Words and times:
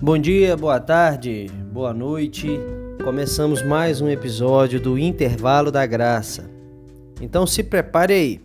Bom 0.00 0.16
dia, 0.16 0.56
boa 0.56 0.78
tarde, 0.78 1.50
boa 1.72 1.92
noite. 1.92 2.48
Começamos 3.02 3.64
mais 3.64 4.00
um 4.00 4.08
episódio 4.08 4.78
do 4.78 4.96
Intervalo 4.96 5.72
da 5.72 5.84
Graça. 5.84 6.48
Então 7.20 7.44
se 7.44 7.64
prepare 7.64 8.14
aí, 8.14 8.40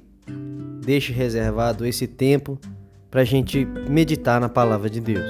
deixe 0.84 1.14
reservado 1.14 1.86
esse 1.86 2.08
tempo 2.08 2.58
para 3.12 3.22
a 3.22 3.24
gente 3.24 3.66
meditar 3.88 4.42
na 4.42 4.50
palavra 4.50 4.90
de 4.90 5.00
Deus. 5.00 5.28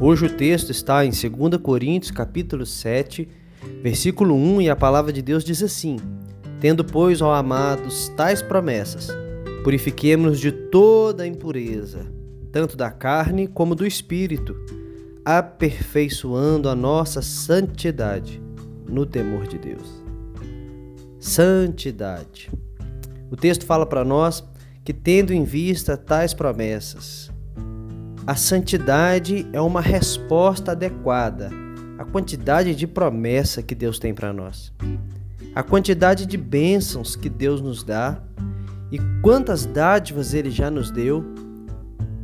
Hoje 0.00 0.24
o 0.24 0.34
texto 0.34 0.70
está 0.70 1.04
em 1.04 1.10
2 1.10 1.60
Coríntios 1.62 2.10
capítulo 2.10 2.64
7, 2.64 3.28
versículo 3.82 4.34
1 4.34 4.62
e 4.62 4.70
a 4.70 4.76
palavra 4.76 5.12
de 5.12 5.20
Deus 5.20 5.44
diz 5.44 5.62
assim: 5.62 5.98
Tendo, 6.58 6.82
pois, 6.82 7.20
ó 7.20 7.34
amados, 7.34 8.08
tais 8.16 8.40
promessas, 8.40 9.08
purifiquemos-nos 9.62 10.40
de 10.40 10.52
toda 10.52 11.26
impureza, 11.26 12.06
tanto 12.50 12.78
da 12.78 12.90
carne 12.90 13.46
como 13.46 13.74
do 13.74 13.86
espírito, 13.86 14.56
aperfeiçoando 15.24 16.68
a 16.68 16.74
nossa 16.74 17.20
santidade 17.22 18.42
no 18.88 19.04
temor 19.04 19.46
de 19.46 19.58
Deus. 19.58 20.02
Santidade. 21.18 22.50
O 23.30 23.36
texto 23.36 23.66
fala 23.66 23.84
para 23.84 24.04
nós 24.04 24.42
que, 24.84 24.92
tendo 24.92 25.32
em 25.32 25.44
vista 25.44 25.96
tais 25.96 26.32
promessas, 26.32 27.30
a 28.26 28.34
santidade 28.34 29.46
é 29.52 29.60
uma 29.60 29.80
resposta 29.80 30.72
adequada 30.72 31.50
à 31.98 32.04
quantidade 32.04 32.74
de 32.74 32.86
promessa 32.86 33.62
que 33.62 33.74
Deus 33.74 33.98
tem 33.98 34.14
para 34.14 34.32
nós, 34.32 34.72
a 35.54 35.62
quantidade 35.62 36.26
de 36.26 36.36
bênçãos 36.36 37.16
que 37.16 37.28
Deus 37.28 37.60
nos 37.60 37.82
dá 37.82 38.22
e 38.90 38.98
quantas 39.22 39.66
dádivas 39.66 40.32
Ele 40.32 40.50
já 40.50 40.70
nos 40.70 40.90
deu, 40.90 41.24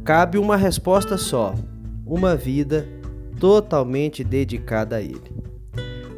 cabe 0.05 0.39
uma 0.39 0.57
resposta 0.57 1.19
só: 1.19 1.55
uma 2.07 2.37
vida 2.37 2.87
totalmente 3.39 4.23
dedicada 4.23 4.97
a 4.97 5.03
Ele. 5.03 5.33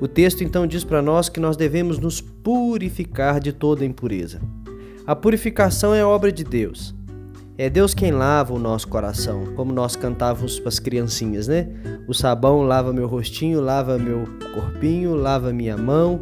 O 0.01 0.07
texto 0.07 0.45
então 0.45 0.67
diz 0.67 0.85
para 0.85 1.01
nós 1.01 1.29
que 1.29 1.41
nós 1.41 1.57
devemos 1.57 1.99
nos 1.99 2.21
purificar 2.21 3.41
de 3.41 3.53
toda 3.53 3.85
impureza. 3.85 4.41
A 5.07 5.17
purificação 5.17 5.95
é 5.95 6.05
obra 6.05 6.31
de 6.31 6.45
Deus. 6.45 6.95
É 7.59 7.71
Deus 7.71 7.95
quem 7.95 8.11
lava 8.11 8.53
o 8.53 8.59
nosso 8.59 8.87
coração, 8.89 9.47
como 9.55 9.73
nós 9.73 9.97
cantávamos 9.97 10.61
para 10.61 10.69
as 10.69 10.79
criancinhas, 10.79 11.49
né? 11.49 11.69
O 12.07 12.13
sabão 12.13 12.61
lava 12.61 12.93
meu 12.93 13.07
rostinho, 13.07 13.63
lava 13.63 13.97
meu 13.97 14.25
corpinho, 14.53 15.15
lava 15.15 15.53
minha 15.55 15.77
mão 15.77 16.21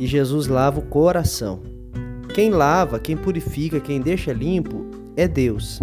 e 0.00 0.06
Jesus 0.06 0.48
lava 0.48 0.80
o 0.80 0.86
coração. 0.86 1.62
Quem 2.34 2.50
lava, 2.50 2.98
quem 2.98 3.16
purifica, 3.16 3.78
quem 3.78 4.00
deixa 4.00 4.32
limpo 4.32 4.84
é 5.16 5.28
Deus. 5.28 5.80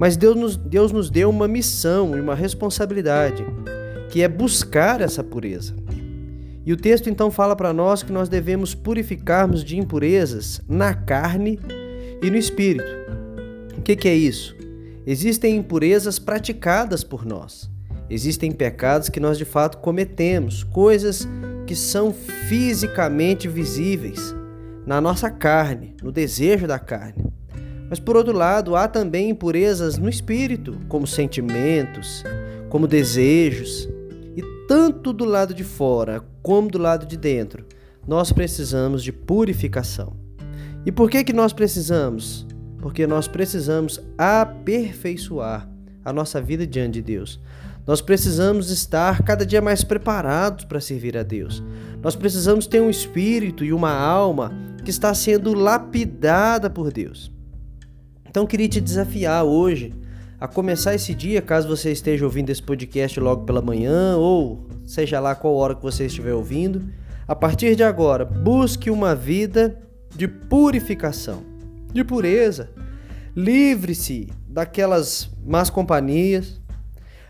Mas 0.00 0.16
Deus 0.16 0.34
nos, 0.34 0.56
Deus 0.56 0.92
nos 0.92 1.10
deu 1.10 1.28
uma 1.28 1.46
missão 1.46 2.16
e 2.16 2.20
uma 2.22 2.34
responsabilidade, 2.34 3.44
que 4.08 4.22
é 4.22 4.28
buscar 4.28 5.02
essa 5.02 5.22
pureza. 5.22 5.76
E 6.64 6.72
o 6.72 6.76
texto 6.76 7.10
então 7.10 7.30
fala 7.30 7.54
para 7.54 7.70
nós 7.70 8.02
que 8.02 8.10
nós 8.10 8.26
devemos 8.26 8.74
purificarmos 8.74 9.62
de 9.62 9.78
impurezas 9.78 10.62
na 10.66 10.94
carne 10.94 11.60
e 12.22 12.30
no 12.30 12.38
espírito. 12.38 12.90
O 13.76 13.82
que, 13.82 13.94
que 13.94 14.08
é 14.08 14.14
isso? 14.14 14.56
Existem 15.06 15.56
impurezas 15.56 16.18
praticadas 16.18 17.04
por 17.04 17.26
nós. 17.26 17.70
Existem 18.08 18.50
pecados 18.52 19.10
que 19.10 19.20
nós 19.20 19.36
de 19.36 19.44
fato 19.44 19.78
cometemos, 19.78 20.64
coisas 20.64 21.28
que 21.66 21.76
são 21.76 22.10
fisicamente 22.48 23.46
visíveis 23.46 24.34
na 24.86 24.98
nossa 24.98 25.30
carne, 25.30 25.94
no 26.02 26.10
desejo 26.10 26.66
da 26.66 26.78
carne. 26.78 27.29
Mas 27.90 28.00
por 28.00 28.16
outro 28.16 28.32
lado, 28.32 28.74
há 28.74 28.88
também 28.88 29.28
impurezas 29.28 29.98
no 29.98 30.08
espírito, 30.08 30.80
como 30.88 31.06
sentimentos, 31.06 32.24
como 32.70 32.86
desejos, 32.86 33.88
e 34.34 34.42
tanto 34.66 35.12
do 35.12 35.26
lado 35.26 35.52
de 35.52 35.64
fora 35.64 36.24
como 36.42 36.70
do 36.70 36.78
lado 36.78 37.04
de 37.04 37.18
dentro, 37.18 37.66
nós 38.06 38.32
precisamos 38.32 39.02
de 39.02 39.12
purificação. 39.12 40.16
E 40.86 40.92
por 40.92 41.10
que 41.10 41.24
que 41.24 41.32
nós 41.32 41.52
precisamos? 41.52 42.46
porque 42.80 43.06
nós 43.06 43.28
precisamos 43.28 44.00
aperfeiçoar 44.16 45.68
a 46.04 46.12
nossa 46.12 46.40
vida 46.40 46.66
diante 46.66 46.94
de 46.94 47.02
Deus. 47.02 47.40
Nós 47.86 48.00
precisamos 48.00 48.70
estar 48.70 49.22
cada 49.22 49.44
dia 49.44 49.60
mais 49.60 49.82
preparados 49.82 50.64
para 50.64 50.80
servir 50.80 51.16
a 51.16 51.22
Deus. 51.22 51.62
Nós 52.02 52.14
precisamos 52.14 52.66
ter 52.66 52.80
um 52.80 52.90
espírito 52.90 53.64
e 53.64 53.72
uma 53.72 53.92
alma 53.92 54.52
que 54.84 54.90
está 54.90 55.12
sendo 55.12 55.52
lapidada 55.54 56.70
por 56.70 56.92
Deus. 56.92 57.32
Então, 58.30 58.46
queria 58.46 58.68
te 58.68 58.80
desafiar 58.80 59.42
hoje 59.42 59.92
a 60.38 60.46
começar 60.46 60.94
esse 60.94 61.12
dia, 61.12 61.42
caso 61.42 61.66
você 61.66 61.90
esteja 61.90 62.24
ouvindo 62.24 62.48
esse 62.48 62.62
podcast 62.62 63.18
logo 63.18 63.44
pela 63.44 63.60
manhã 63.60 64.16
ou 64.16 64.68
seja 64.86 65.18
lá 65.18 65.34
qual 65.34 65.56
hora 65.56 65.74
que 65.74 65.82
você 65.82 66.06
estiver 66.06 66.32
ouvindo, 66.32 66.80
a 67.26 67.34
partir 67.34 67.74
de 67.74 67.82
agora, 67.82 68.24
busque 68.24 68.88
uma 68.88 69.16
vida 69.16 69.76
de 70.14 70.28
purificação 70.28 71.42
de 71.92 72.04
pureza. 72.04 72.70
Livre-se 73.34 74.28
daquelas 74.46 75.28
más 75.44 75.68
companhias. 75.68 76.60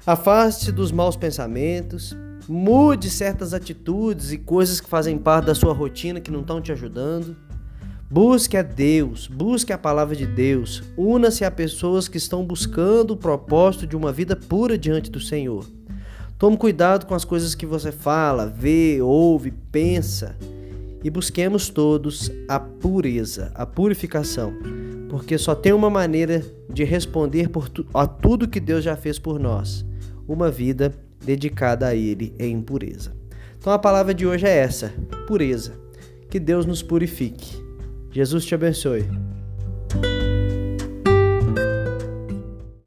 Afaste-se 0.07 0.71
dos 0.71 0.93
maus 0.93 1.17
pensamentos. 1.17 2.15
Mude 2.47 3.09
certas 3.09 3.55
atitudes 3.55 4.33
e 4.33 4.37
coisas 4.39 4.83
que 4.83 4.89
fazem 4.89 5.17
parte 5.17 5.47
da 5.47 5.55
sua 5.55 5.73
rotina 5.73 6.21
que 6.21 6.31
não 6.31 6.43
estão 6.43 6.61
te 6.61 6.71
ajudando. 6.73 7.35
Busque 8.13 8.57
a 8.57 8.63
Deus, 8.63 9.29
busque 9.29 9.73
a 9.73 9.79
palavra 9.79 10.17
de 10.17 10.27
Deus. 10.27 10.83
Una-se 10.97 11.45
a 11.45 11.51
pessoas 11.51 12.09
que 12.09 12.19
estão 12.19 12.45
buscando 12.45 13.13
o 13.13 13.17
propósito 13.17 13.87
de 13.87 13.97
uma 13.97 14.11
vida 14.11 14.35
pura 14.35 14.77
diante 14.77 15.09
do 15.09 15.21
Senhor. 15.21 15.65
Tome 16.37 16.57
cuidado 16.57 17.07
com 17.07 17.15
as 17.15 17.25
coisas 17.25 17.55
que 17.55 17.65
você 17.65 17.93
fala, 17.93 18.49
vê, 18.49 19.01
ouve, 19.01 19.53
pensa 19.71 20.37
e 21.05 21.09
busquemos 21.09 21.69
todos 21.69 22.33
a 22.49 22.59
pureza, 22.59 23.53
a 23.55 23.65
purificação, 23.65 24.55
porque 25.09 25.39
só 25.39 25.55
tem 25.55 25.73
uma 25.73 25.89
maneira 25.89 26.45
de 26.69 26.83
responder 26.83 27.49
tu, 27.73 27.87
a 27.95 28.09
tudo 28.09 28.49
que 28.49 28.59
Deus 28.59 28.83
já 28.83 28.97
fez 28.97 29.21
por 29.21 29.39
nós: 29.39 29.87
uma 30.27 30.51
vida 30.51 30.93
dedicada 31.25 31.87
a 31.87 31.95
Ele 31.95 32.35
em 32.41 32.61
pureza. 32.61 33.15
Então 33.57 33.73
a 33.73 33.79
palavra 33.79 34.13
de 34.13 34.27
hoje 34.27 34.49
é 34.49 34.57
essa: 34.57 34.93
pureza. 35.29 35.79
Que 36.29 36.41
Deus 36.41 36.67
nos 36.67 36.83
purifique. 36.83 37.70
Jesus 38.13 38.45
te 38.47 38.55
abençoe. 38.55 39.05